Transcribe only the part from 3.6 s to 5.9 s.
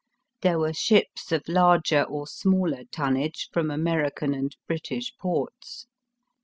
American and British ports.